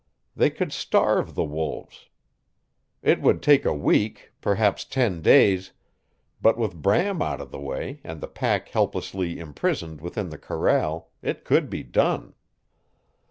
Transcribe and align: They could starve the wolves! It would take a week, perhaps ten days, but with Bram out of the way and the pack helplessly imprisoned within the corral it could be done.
They 0.35 0.49
could 0.49 0.71
starve 0.73 1.35
the 1.35 1.43
wolves! 1.43 2.09
It 3.03 3.21
would 3.21 3.43
take 3.43 3.65
a 3.65 3.71
week, 3.75 4.31
perhaps 4.41 4.83
ten 4.83 5.21
days, 5.21 5.73
but 6.41 6.57
with 6.57 6.81
Bram 6.81 7.21
out 7.21 7.39
of 7.39 7.51
the 7.51 7.59
way 7.59 8.01
and 8.03 8.19
the 8.19 8.27
pack 8.27 8.69
helplessly 8.69 9.37
imprisoned 9.37 10.01
within 10.01 10.29
the 10.29 10.39
corral 10.39 11.11
it 11.21 11.45
could 11.45 11.69
be 11.69 11.83
done. 11.83 12.33